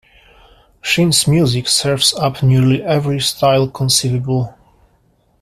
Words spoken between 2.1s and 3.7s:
up nearly every style